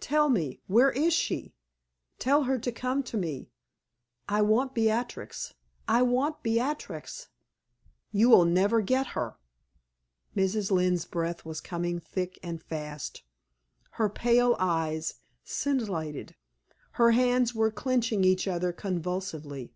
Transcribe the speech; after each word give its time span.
Tell 0.00 0.28
me 0.28 0.58
where 0.66 0.90
is 0.90 1.14
she? 1.14 1.54
Tell 2.18 2.42
her 2.50 2.58
to 2.58 2.72
come 2.72 3.04
to 3.04 3.16
me. 3.16 3.52
I 4.28 4.42
want 4.42 4.74
Beatrix 4.74 5.54
I 5.86 6.02
want 6.02 6.42
Beatrix!" 6.42 7.28
"You 8.10 8.28
will 8.28 8.44
never 8.44 8.80
get 8.80 9.06
her!" 9.14 9.36
Mrs. 10.34 10.72
Lynne's 10.72 11.04
breath 11.04 11.44
was 11.44 11.60
coming 11.60 12.00
thick 12.00 12.40
and 12.42 12.60
fast; 12.60 13.22
her 13.90 14.08
pale 14.08 14.56
eyes 14.58 15.20
scintillated; 15.44 16.34
her 16.94 17.12
hands 17.12 17.54
were 17.54 17.70
clinching 17.70 18.24
each 18.24 18.48
other 18.48 18.72
convulsively. 18.72 19.72